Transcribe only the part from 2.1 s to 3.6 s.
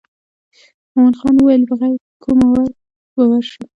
کوو ور به